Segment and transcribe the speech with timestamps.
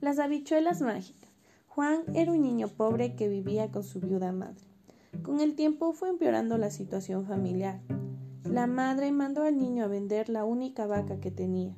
[0.00, 1.30] Las habichuelas mágicas.
[1.68, 4.64] Juan era un niño pobre que vivía con su viuda madre.
[5.22, 7.80] Con el tiempo fue empeorando la situación familiar.
[8.44, 11.76] La madre mandó al niño a vender la única vaca que tenía,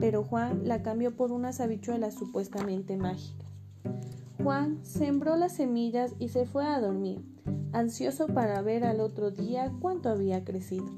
[0.00, 3.50] pero Juan la cambió por unas habichuelas supuestamente mágicas.
[4.42, 7.20] Juan sembró las semillas y se fue a dormir,
[7.72, 10.88] ansioso para ver al otro día cuánto había crecido.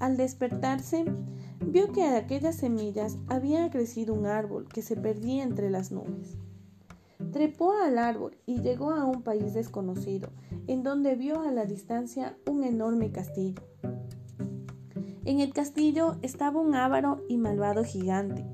[0.00, 1.04] Al despertarse,
[1.64, 6.36] vio que de aquellas semillas había crecido un árbol que se perdía entre las nubes.
[7.32, 10.30] Trepó al árbol y llegó a un país desconocido,
[10.66, 13.62] en donde vio a la distancia un enorme castillo.
[15.24, 18.46] En el castillo estaba un ávaro y malvado gigante,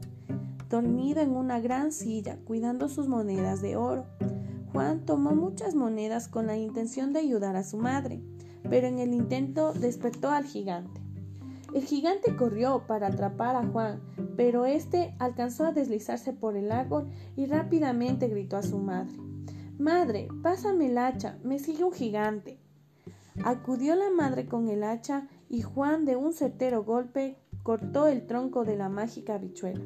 [0.69, 4.07] dormido en una gran silla, cuidando sus monedas de oro.
[4.73, 8.21] Juan tomó muchas monedas con la intención de ayudar a su madre,
[8.69, 11.04] pero en el intento despertó al gigante.
[11.75, 14.01] El gigante corrió para atrapar a Juan,
[14.37, 19.19] pero éste alcanzó a deslizarse por el árbol y rápidamente gritó a su madre.
[19.77, 22.61] Madre, pásame el hacha, me sigue un gigante.
[23.45, 28.65] Acudió la madre con el hacha y Juan de un certero golpe cortó el tronco
[28.65, 29.85] de la mágica habichuela.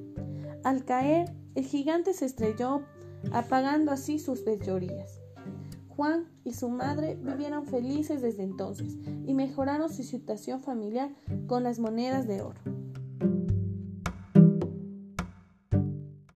[0.65, 2.83] Al caer, el gigante se estrelló,
[3.33, 5.23] apagando así sus fechorías.
[5.99, 8.97] Juan y su madre vivieron felices desde entonces
[9.27, 11.11] y mejoraron su situación familiar
[11.49, 12.78] con las monedas de oro.